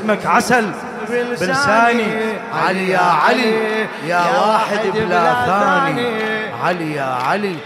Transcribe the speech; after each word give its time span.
اسمك 0.00 0.26
عسل. 0.26 0.72
بلساني. 1.08 2.38
علي 2.54 2.88
يا 2.90 2.98
علي. 2.98 3.86
يا 4.06 4.22
واحد 4.46 4.86
بلا 4.94 5.34
ثاني. 5.46 6.52
علي 6.64 6.94
يا 6.94 7.18
علي. 7.28 7.56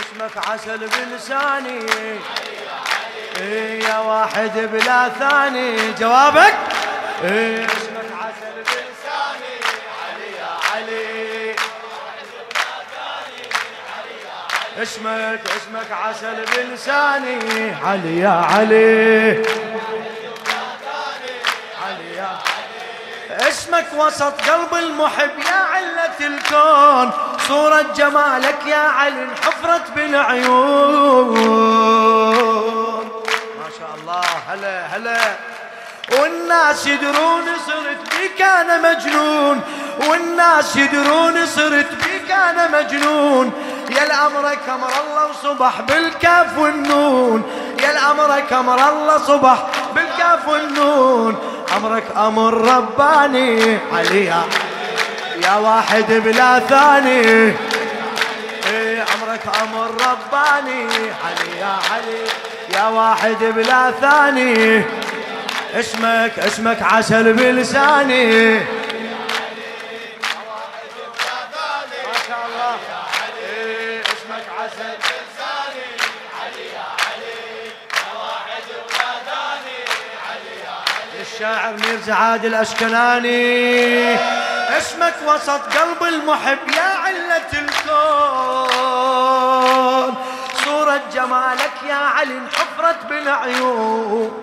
اسمك 0.00 0.48
عسل 0.48 0.78
بلساني. 0.78 1.80
يا 3.88 3.98
واحد 3.98 4.50
بلا 4.72 5.08
ثاني. 5.08 5.92
جوابك؟ 6.00 6.54
اسمك 7.22 8.10
عسل 8.22 8.56
بلساني. 8.66 9.54
علي 10.02 10.30
يا 10.38 10.50
علي. 10.74 11.54
اسمك 14.82 15.40
اسمك 15.56 15.90
عسل 15.92 16.44
بلساني. 16.56 17.74
علي 17.84 18.18
يا 18.18 18.28
علي. 18.28 19.42
اسمك 23.40 23.86
وسط 23.96 24.50
قلب 24.50 24.74
المحب 24.74 25.30
يا 25.38 25.56
علة 25.74 26.20
الكون. 26.20 27.10
صورة 27.48 27.84
جمالك 27.96 28.66
يا 28.66 28.76
علي 28.76 29.22
انحفرت 29.22 29.90
بالعيون. 29.96 31.38
ما 33.58 33.68
شاء 33.78 33.90
الله 34.00 34.24
هلا 34.48 34.86
هلا. 34.86 35.36
والناس 36.12 36.86
يدرون 36.86 37.44
صرت 37.66 38.16
بيك 38.18 38.42
أنا 38.42 38.92
مجنون. 38.92 39.60
والناس 40.08 40.76
يدرون 40.76 41.46
صرت 41.46 41.90
بيك 42.04 42.30
أنا 42.30 42.68
مجنون. 42.68 43.52
يا 43.90 44.02
الأمر 44.02 44.56
أمر 44.68 44.90
الله 45.00 45.26
وصبح 45.26 45.80
بالكاف 45.80 46.58
والنون. 46.58 47.42
يا 47.82 47.90
الأمر 47.90 48.42
أمر 48.52 48.88
الله 48.88 49.18
صبح 49.18 49.66
بالكاف 49.94 50.48
والنون. 50.48 51.47
أمرك 51.76 52.04
أمر 52.16 52.54
رباني 52.54 53.78
علي 53.92 54.24
يا 55.44 55.54
واحد 55.54 56.12
بلا 56.12 56.58
ثاني. 56.58 57.20
إيه 58.70 59.04
أمرك 59.14 59.42
أمر 59.62 59.90
رباني 59.90 60.86
علي 61.24 61.58
يا 61.60 61.76
علي. 61.92 62.20
يا 62.74 62.86
واحد 62.86 63.36
بلا 63.56 63.90
ثاني. 64.00 64.82
اسمك 65.74 66.38
اسمك 66.38 66.82
عسل 66.82 67.32
بلساني. 67.32 68.60
عادل 82.10 82.48
الاشكناني 82.48 84.14
اسمك 84.78 85.14
وسط 85.26 85.60
قلب 85.60 86.02
المحب 86.02 86.58
يا 86.76 86.82
علة 87.04 87.52
الكون. 87.52 88.88
صورة 90.64 91.00
جمالك 91.14 91.72
يا 91.88 91.94
علي 91.94 92.38
انحفرت 92.38 93.06
بالعيون. 93.08 94.42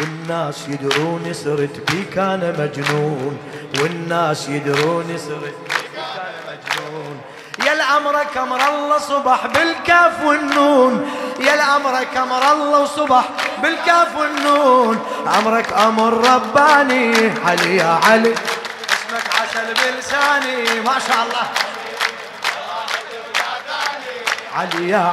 والناس 0.00 0.68
يدرون 0.68 1.32
صرت 1.32 1.90
بيك 1.90 2.18
أنا 2.18 2.50
مجنون. 2.58 3.38
والناس 3.80 4.48
يدرون 4.48 5.18
أنا 5.28 5.36
مجنون. 6.48 7.20
يا 7.66 7.72
الأمر 7.72 8.16
أمر 8.36 8.68
الله 8.68 8.98
صبح 8.98 9.46
بالكاف 9.46 10.24
والنون. 10.24 11.10
يا 11.40 11.54
الأمر 11.54 12.06
أمر 12.16 12.52
الله 12.52 12.80
وصبح 12.80 13.24
بالكاف 13.62 14.16
والنون. 14.16 15.06
امرك 15.38 15.72
أمر 15.72 16.12
رباني. 16.34 17.32
علي 17.46 17.76
يا 17.76 18.00
علي. 18.10 18.32
اسمك 18.32 19.26
عسل 19.40 19.74
بلساني. 19.74 20.80
ما 20.80 20.98
شاء 21.08 21.22
الله. 21.24 21.46
علي 24.56 24.88
يا 24.90 25.12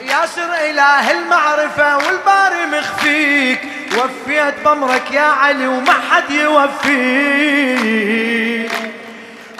يا 0.00 0.26
سر 0.26 0.54
إله 0.54 1.10
المعرفة 1.10 1.96
والباري 1.96 2.66
مخفيك. 2.66 3.60
وفيت 3.96 4.54
بمرك 4.64 5.10
يا 5.10 5.20
علي 5.22 5.66
وما 5.66 5.92
حد 6.10 6.30
يوفيك. 6.30 7.06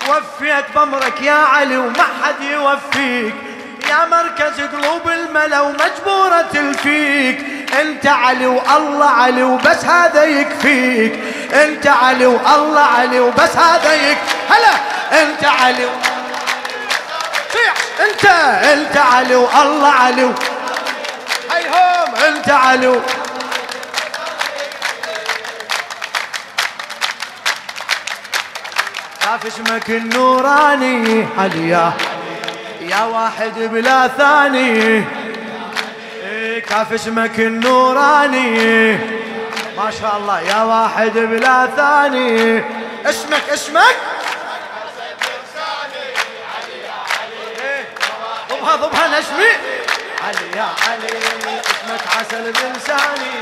وفيت 0.08 0.64
بمرك 0.74 1.22
يا 1.22 1.32
علي 1.32 1.76
وما 1.76 2.06
حد 2.22 2.40
يوفيك. 2.40 3.34
يا 3.90 4.06
مركز 4.06 4.60
قلوب 4.60 5.08
الملا 5.08 5.60
ومجبورة 5.60 6.42
تلفيك. 6.52 7.55
أنت 7.80 8.06
علي 8.06 8.46
والله 8.46 9.10
علي 9.10 9.42
وبس 9.42 9.84
هذا 9.84 10.24
يكفيك. 10.24 11.12
أنت 11.52 11.86
علي 11.86 12.26
والله 12.26 12.80
علي 12.80 13.20
وبس 13.20 13.56
هذا 13.56 13.92
يك 13.94 14.18
هلا 14.50 14.74
أنت 15.22 15.44
علي 15.44 15.88
صيح. 17.52 17.74
أنت 18.00 18.24
أنت 18.72 18.96
علي 18.96 19.34
والله 19.34 19.88
علي 19.88 20.30
هيهم 21.52 22.14
أنت 22.14 22.50
علي 22.50 23.00
شاف 29.24 29.46
اسمك 29.46 29.90
النوراني 29.90 31.26
عليا. 31.38 31.92
يا 32.80 33.02
واحد 33.04 33.58
بلا 33.58 34.08
ثاني. 34.08 35.04
كاف 36.68 36.92
اسمك 36.92 37.40
النوراني. 37.40 38.92
ما 39.76 39.90
شاء 40.00 40.16
الله 40.16 40.40
يا 40.40 40.62
واحد 40.62 41.12
بلا 41.18 41.66
ثاني. 41.76 42.58
اسمك 43.10 43.50
اسمك؟ 43.52 43.96
ضبها 48.50 48.76
ضبها 48.76 49.08
نشمي 49.08 49.50
علي 50.24 50.56
يا 50.56 50.68
علي 50.88 51.18
اسمك 51.60 52.02
عسل 52.16 52.52
بلساني 52.52 53.36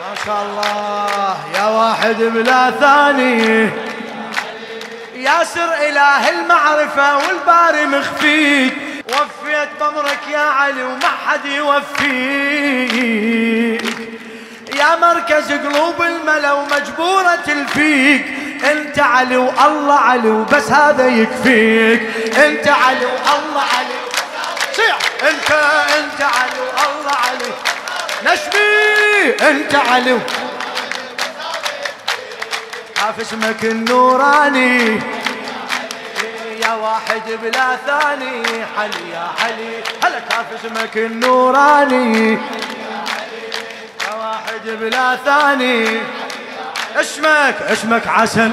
ما 0.00 0.14
شاء 0.26 0.42
الله 0.42 1.36
يا 1.54 1.64
واحد 1.64 2.16
بلا 2.16 2.70
ثاني. 2.70 3.89
يا 5.20 5.44
سر 5.44 5.74
إله 5.74 6.30
المعرفة 6.30 7.16
والباري 7.16 7.86
مخفيك. 7.86 8.74
وفيت 9.08 9.68
بمرك 9.80 10.18
يا 10.32 10.38
علي 10.38 10.82
وما 10.82 11.08
حد 11.26 11.44
يوفيك. 11.44 12.92
يا 14.74 14.96
مركز 14.96 15.52
قلوب 15.52 16.02
الملا 16.02 16.52
ومجبورة 16.52 17.34
تلفيك. 17.46 18.26
انت 18.64 18.98
علي 18.98 19.36
والله 19.36 19.98
علي 19.98 20.28
وبس 20.28 20.70
هذا 20.70 21.08
يكفيك. 21.08 22.02
انت 22.36 22.68
علي 22.68 23.06
والله 23.06 23.62
علي 23.78 23.94
صيح 24.72 24.98
انت 25.22 25.50
انت 25.98 26.20
علي 26.22 26.60
والله 26.60 27.12
علي. 27.28 27.52
نشمي 28.24 29.48
انت 29.50 29.74
علي 29.74 30.18
عاف 33.00 33.20
اسمك 33.20 33.64
النوراني. 33.64 35.00
يا 36.62 36.72
واحد 36.72 37.22
بلا 37.42 37.76
ثاني 37.86 38.42
حلي 38.76 39.10
يا 39.10 39.28
حلي. 39.38 39.82
هلا 40.04 40.18
كاف 40.18 40.46
اسمك 40.64 40.96
النوراني. 40.96 42.32
يا 44.06 44.14
واحد 44.14 44.64
بلا 44.64 45.16
ثاني. 45.16 46.00
اسمك 46.96 47.56
اسمك 47.62 48.06
عسل. 48.06 48.52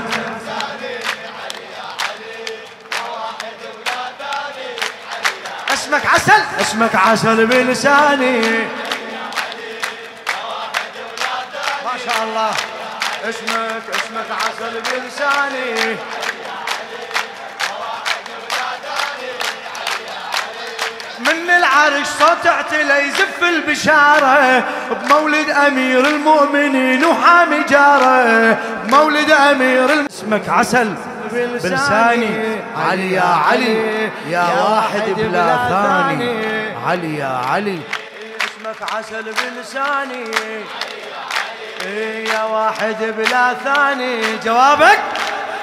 اسمك 5.73 6.05
عسل 6.05 6.41
اسمك 6.61 6.95
عسل 6.95 7.45
بلساني. 7.45 8.41
ما 11.85 11.93
شاء 12.05 12.23
الله. 12.23 12.76
اسمك 13.23 13.83
اسمك 13.95 14.29
عسل 14.31 14.81
بلساني. 14.81 15.97
من 21.19 21.49
العرش 21.49 22.07
صوت 22.07 22.47
اعتلى 22.47 23.07
يزف 23.07 23.43
البشارة 23.43 24.63
بمولد 24.91 25.49
أمير 25.49 26.07
المؤمنين 26.07 27.05
وحامي 27.05 27.63
جارة. 27.63 28.53
بمولد 28.83 29.31
أمير 29.31 29.93
الم... 29.93 30.05
اسمك 30.05 30.49
عسل 30.49 30.95
بلساني. 31.31 32.61
علي 32.77 33.13
يا 33.13 33.21
علي 33.21 34.11
يا 34.29 34.43
واحد 34.69 35.09
بلا 35.09 35.57
ثاني. 35.69 36.75
علي 36.87 37.17
يا 37.17 37.41
علي. 37.51 37.79
اسمك 38.45 38.93
عسل 38.93 39.23
بلساني. 39.23 40.23
يا 41.85 42.43
واحد 42.43 43.03
بلا 43.17 43.53
ثاني 43.53 44.37
جوابك؟ 44.37 44.99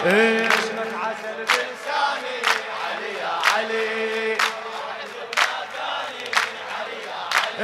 إيه. 0.06 0.48
اسمك 0.48 0.92
عسل 1.02 1.36
بلساني 1.44 2.36
علي 2.84 3.10
يا 3.20 3.32
علي 3.56 4.36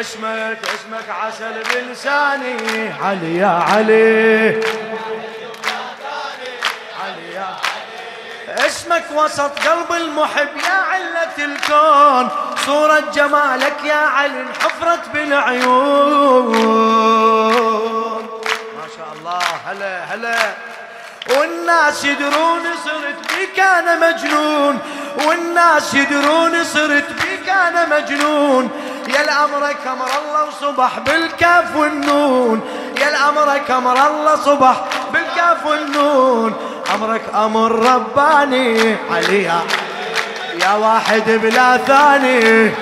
اسمك 0.01 0.59
اسمك 0.75 1.09
عسل 1.11 1.63
بلساني. 1.63 2.57
علي 3.03 3.37
يا 3.37 3.65
علي. 3.69 4.61
اسمك 8.67 9.05
وسط 9.15 9.69
قلب 9.69 9.93
المحب 9.93 10.49
يا 10.57 10.73
علة 10.73 11.37
الكون. 11.39 12.29
صورة 12.67 13.05
جمالك 13.15 13.85
يا 13.85 13.95
علي 13.95 14.41
انحفرت 14.41 15.09
بالعيون. 15.09 16.51
الله 19.31 19.61
هلا 19.67 20.05
هلا. 20.05 20.55
والناس 21.31 22.05
يدرون 22.05 22.63
صرت 22.85 23.33
بك 23.33 23.61
أنا 23.61 23.97
مجنون. 23.97 24.79
والناس 25.27 25.95
يدرون 25.95 26.65
صرت 26.65 27.09
بك 27.13 27.49
أنا 27.49 27.87
مجنون. 27.87 28.71
يا 29.09 29.21
الأمر 29.21 29.73
كمر 29.85 30.11
الله 30.23 30.45
وصبح 30.45 30.99
بالكاف 30.99 31.77
والنون. 31.77 32.61
يا 33.01 33.09
الأمر 33.09 33.59
كمر 33.69 34.07
الله 34.07 34.37
صبح 34.37 34.85
بالكاف 35.13 35.67
والنون. 35.67 36.55
أمرك 36.95 37.23
أمر 37.35 37.73
رباني 37.73 38.97
علي 39.11 39.53
يا 40.63 40.73
واحد 40.73 41.25
بلا 41.27 41.77
ثاني. 41.77 42.73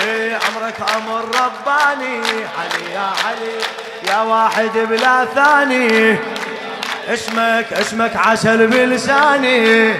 إيه 0.00 0.38
أمرك 0.48 0.76
أمر 0.96 1.24
رباني 1.24 2.20
علي 2.58 2.92
يا 2.94 3.10
علي 3.26 3.85
يا 4.08 4.18
واحد 4.18 4.70
بلا 4.74 5.24
ثاني. 5.24 6.18
اسمك 7.08 7.72
اسمك 7.72 8.16
عسل 8.16 8.66
بلساني. 8.66 9.94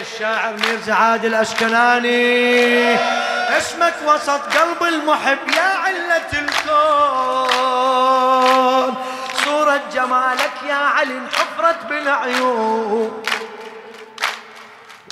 الشاعر 0.00 0.52
ميرزا 0.52 0.94
عادل 0.94 1.28
الاشكناني 1.28 2.94
اسمك 3.58 3.94
وسط 4.06 4.40
قلب 4.56 4.82
المحب 4.82 5.38
يا 5.56 5.62
علة 5.62 6.51
صورة 9.72 9.82
جمالك 9.94 10.52
يا 10.68 10.74
علي 10.74 11.18
انحفرت 11.18 11.86
بالعيون. 11.88 13.22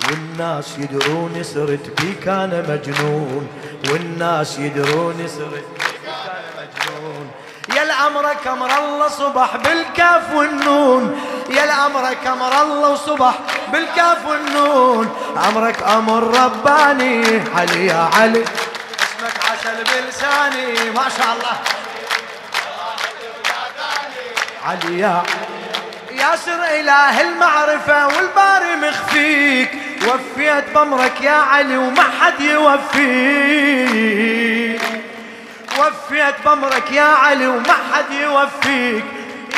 والناس 0.08 0.78
يدرون 0.78 1.42
صرت 1.42 2.00
بيك 2.00 2.28
أنا 2.28 2.60
مجنون. 2.68 3.48
والناس 3.90 4.58
يدرون 4.58 5.28
صرت 5.28 5.64
بيك 5.76 6.04
أنا 6.06 6.50
مجنون. 6.58 7.30
يا 7.76 7.82
الأمر 7.82 8.34
كمر 8.44 8.78
الله 8.78 9.08
صبح 9.08 9.56
بالكاف 9.56 10.32
والنون. 10.34 11.20
يا 11.50 11.64
الأمر 11.64 12.14
كمر 12.24 12.62
الله 12.62 12.90
وصبح 12.90 13.34
بالكاف 13.72 14.26
والنون. 14.26 15.06
أمرك 15.48 15.82
أمر 15.82 16.22
رباني 16.22 17.42
علي 17.56 17.86
يا 17.86 18.10
علي. 18.14 18.44
اسمك 18.44 19.36
عسل 19.50 19.84
بلساني 19.84 20.90
ما 20.90 21.08
شاء 21.16 21.36
الله. 21.36 21.79
علي 24.66 24.98
يا 24.98 25.22
ياسر 26.10 26.64
إله 26.80 27.20
المعرفة 27.20 28.06
والباري 28.06 28.76
مخفيك. 28.76 29.70
وفيت 30.06 30.64
بمرك 30.74 31.20
يا 31.20 31.30
علي 31.30 31.76
وما 31.76 32.02
حد 32.20 32.40
يوفيك. 32.40 33.00
وفيت 35.78 36.34
بمرك 36.44 36.92
يا 36.92 37.02
علي 37.02 37.46
وما 37.46 37.72
حد 37.92 38.12
يوفيك. 38.22 39.04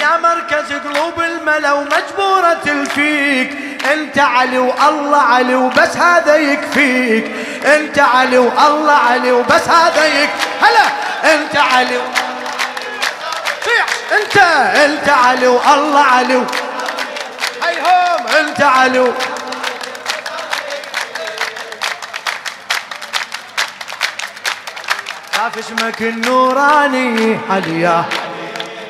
يا 0.02 0.18
مركز 0.22 0.72
قلوب 0.72 1.20
الملا 1.20 1.72
ومجبورة 1.72 2.54
تلفيك. 2.64 3.50
أنت 3.92 4.18
علي 4.18 4.58
والله 4.58 5.18
علي 5.18 5.54
وبس 5.54 5.96
هذا 5.96 6.36
يكفيك. 6.36 7.30
أنت 7.64 7.98
علي 7.98 8.38
والله 8.38 8.92
علي 8.92 9.32
وبس 9.32 9.68
هذا 9.68 10.04
يك 10.04 10.30
هلا! 10.60 10.86
أنت 11.34 11.56
علي. 11.56 11.98
انت 14.16 14.36
انت 14.84 15.08
علي 15.08 15.46
والله 15.46 16.00
علي. 16.00 16.44
هيهم 17.62 18.26
انت 18.26 18.60
علي. 18.60 19.12
شاف 25.36 25.58
اسمك 25.58 26.02
النوراني 26.02 27.38
عليا. 27.50 28.04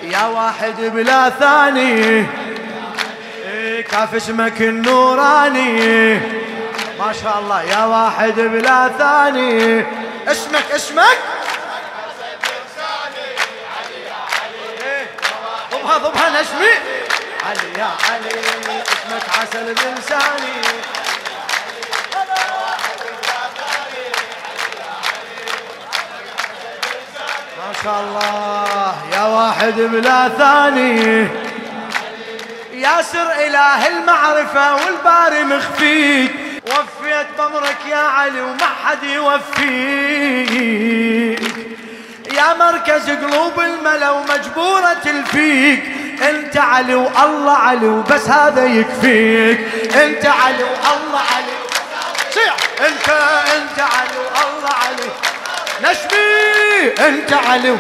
يا 0.03 0.25
واحد 0.25 0.81
بلا 0.81 1.31
ثاني. 1.31 2.27
كاف 3.91 4.15
اسمك 4.15 4.63
النوراني. 4.63 6.15
ما 6.99 7.13
شاء 7.23 7.39
الله 7.39 7.63
يا 7.63 7.85
واحد 7.85 8.41
بلا 8.41 8.91
ثاني. 8.99 9.87
اسمك 10.29 10.71
اسمك 10.75 11.19
إيه، 14.83 15.07
ضبها 15.99 16.11
ضبها 16.11 16.43
نشمي 16.43 16.75
علي 17.47 17.73
يا 17.79 17.91
علي 18.11 18.37
اسمك 18.83 19.27
عسل 19.39 19.67
بلساني. 19.75 20.56
ما 27.59 27.73
شاء 27.85 28.00
الله 28.00 28.94
يا 29.12 29.23
واحد 29.23 29.75
بلا 29.75 30.29
ثاني. 30.29 31.29
ياسر 32.73 33.33
إله 33.33 33.89
المعرفة 33.89 34.75
والباري 34.75 35.44
مخفيك. 35.44 36.33
وفيت 36.67 37.27
بمرك 37.39 37.79
يا 37.89 37.97
علي 37.97 38.41
وما 38.41 38.67
حد 38.85 39.03
يوفيك. 39.03 39.53
يا 42.34 42.55
مركز 42.55 43.11
قلوب 43.11 43.61
الملا 43.61 44.11
ومجبورة 44.11 44.96
تلفيك 45.05 45.82
انت 46.29 46.56
علي 46.56 46.94
والله 46.94 47.52
علي 47.56 47.87
وبس 47.87 48.29
هذا 48.29 48.64
يكفيك. 48.67 49.61
انت 49.94 50.26
علي 50.26 50.62
والله 50.64 51.19
علي 51.19 51.56
صيح. 52.34 52.56
انت 52.81 53.08
انت 53.56 53.79
علي 53.81 54.19
والله 54.19 54.70
علي. 54.84 55.11
نشمي. 55.82 57.06
انت 57.08 57.32
علي 57.32 57.76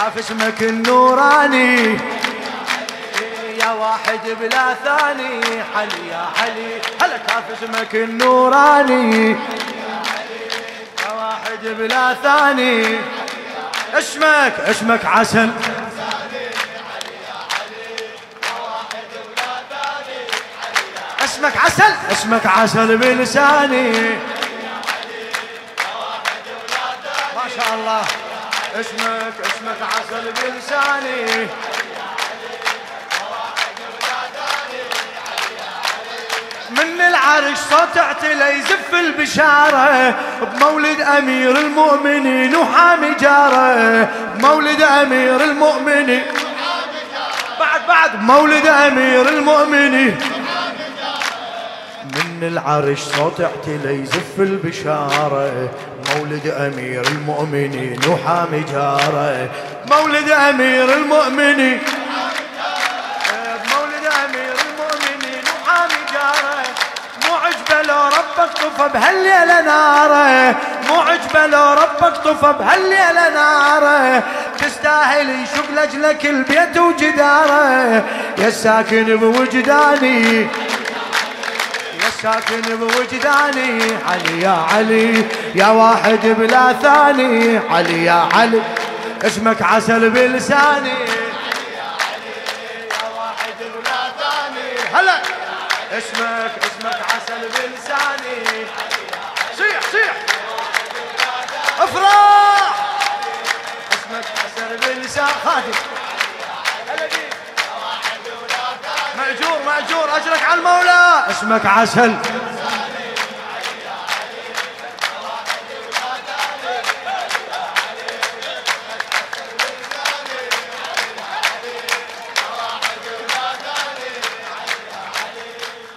عاف 0.00 0.18
اسمك 0.18 0.62
النوراني. 0.62 1.98
يا 3.58 3.70
واحد 3.70 4.20
بلا 4.40 4.74
ثاني. 4.84 5.40
حلي 5.74 6.08
يا 6.10 6.26
حلي. 6.36 6.80
هلا 7.00 7.16
كاف 7.16 7.44
اسمك 7.62 7.94
النوراني. 7.94 9.36
واحد 11.62 11.76
بلا 11.76 12.14
ثاني. 12.14 12.98
اسمك 13.94 14.52
اسمك 14.60 15.04
عسل. 15.04 15.50
اسمك 21.24 21.56
عسل 21.56 21.92
اسمك 22.12 22.46
عسل 22.46 22.96
بلساني. 22.96 23.92
ما 27.34 27.48
شاء 27.56 27.74
الله. 27.74 28.02
اسمك 28.80 29.34
اسمك 29.46 29.82
عسل 29.82 30.32
بلساني. 30.32 31.48
من 36.84 37.00
العرش 37.00 37.58
صوت 37.70 37.98
اعتلى 37.98 38.58
يزف 38.58 38.94
البشارة. 38.94 40.14
بمولد 40.42 41.00
أمير 41.00 41.58
المؤمنين 41.58 42.56
وحامي 42.56 43.14
جارة. 43.20 44.08
بمولد 44.34 44.82
أمير 44.82 45.44
المؤمنين. 45.44 46.22
بعد 47.60 47.80
بعد. 47.88 48.22
مولد 48.22 48.66
أمير 48.66 49.28
المؤمنين. 49.28 50.16
من 52.04 52.48
العرش 52.48 52.98
صوت 52.98 53.40
اعتلى 53.40 54.02
يزف 54.02 54.38
البشارة. 54.38 55.70
مولد 56.16 56.46
أمير 56.46 57.06
المؤمنين 57.06 58.00
وحامي 58.08 58.64
جارة. 58.72 59.48
مولد 59.90 60.30
أمير 60.30 60.94
المؤمنين. 60.94 61.78
بهالليلة 68.88 69.60
ناره 69.60 70.56
مو 70.88 71.00
عجبه 71.00 71.46
لو 71.46 71.72
ربك 71.72 72.16
طفى 72.16 72.54
بهالليلة 72.58 73.28
ناره 73.34 74.22
تستاهل 74.58 75.30
يشق 75.30 75.70
لجلك 75.70 76.26
البيت 76.26 76.78
وجداره 76.78 78.04
يا 78.38 78.50
ساكن 78.50 79.16
بوجداني 79.16 80.40
يا 82.02 82.10
ساكن 82.22 82.62
بوجداني 82.76 83.82
علي 84.08 84.40
يا 84.42 84.66
علي 84.74 85.24
يا 85.54 85.66
واحد 85.66 86.20
بلا 86.38 86.72
ثاني 86.72 87.60
علي 87.70 88.04
يا 88.04 88.28
علي 88.34 88.62
اسمك 89.26 89.62
عسل 89.62 90.10
بلساني 90.10 90.88
يا 90.88 90.94
واحد 93.18 93.58
ولا 93.60 94.02
ثاني 94.20 94.98
هلا. 95.00 95.16
اسمك 95.98 96.52
اسمك 96.66 96.98
عسل 97.14 97.40
بلساني 97.48 98.11
أجرك 110.22 110.42
على 110.42 110.58
المولى. 110.58 111.24
اسمك 111.30 111.66
عسل. 111.66 112.14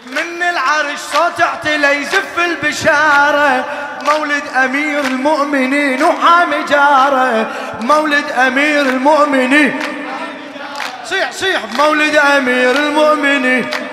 من 0.05 0.44
العرش 0.44 1.00
صوت 1.13 1.41
اعتلى 1.41 2.01
يزف 2.01 2.39
البشارة. 2.39 3.65
مولد 4.01 4.44
أمير 4.55 5.00
المؤمنين 5.00 6.03
وحامي 6.03 6.63
جارة. 6.63 7.48
مولد 7.82 8.32
أمير 8.32 8.82
المؤمنين. 8.82 9.79
صيح 11.05 11.32
صيح. 11.32 11.62
مولد 11.77 12.15
أمير 12.15 12.72
المؤمنين. 12.72 13.85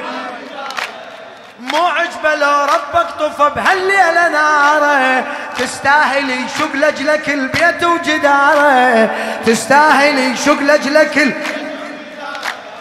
مو 1.73 1.87
عجبة 1.87 2.35
لو 2.35 2.65
ربك 2.65 3.11
طفى 3.21 3.51
بهالليلة 3.57 4.29
ناره. 4.29 5.25
تستاهل 5.59 6.31
يشق 6.31 6.73
لجلك 6.75 7.29
البيت 7.29 7.85
وجداره. 7.85 9.11
تستاهل 9.47 10.19
يشق 10.19 10.61
لجلك 10.61 11.19
ال... 11.19 11.33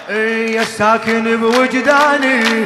إيه 0.10 0.56
يا 0.56 0.64
ساكن 0.64 1.38
بوجداني. 1.38 2.62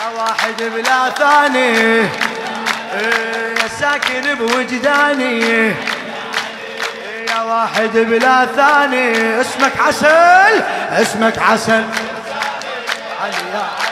يا 0.00 0.08
واحد 0.18 0.62
بلا 0.62 1.10
ثاني. 1.10 1.78
إيه 1.80 3.54
يا 3.62 3.68
ساكن 3.80 4.34
بوجداني. 4.34 5.44
إيه 5.44 5.74
يا 7.30 7.42
واحد 7.42 7.90
بلا 7.94 8.46
ثاني. 8.56 9.40
اسمك 9.40 9.72
عسل 9.80 10.62
اسمك 10.90 11.38
عسل 11.38 11.84
علي 13.22 13.89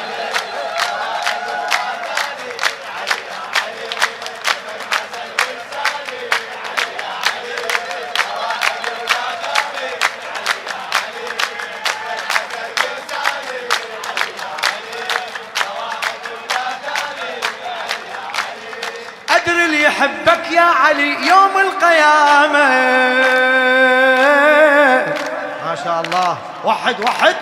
يحبك 19.88 20.52
يا 20.52 20.68
علي 20.84 21.26
يوم 21.26 21.54
القيامة. 21.58 22.68
ما 25.66 25.74
شاء 25.84 26.02
الله. 26.04 26.36
وحد 26.64 27.00
وحد 27.00 27.36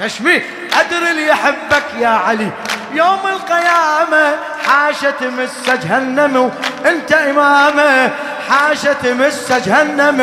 نشمي. 0.00 0.42
أدري 0.80 1.10
اللي 1.10 1.26
يحبك 1.26 1.84
يا 1.98 2.08
علي 2.08 2.50
يوم 2.92 3.20
القيامة. 3.26 4.36
حاشة 4.68 5.10
تمس 5.10 5.70
جهنم 5.70 6.52
وانت 6.84 7.12
إمامة. 7.12 8.10
حاشة 8.50 8.92
تمس 8.92 9.52
جهنم 9.52 10.20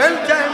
وانت 0.00 0.30
إمامة. 0.30 0.48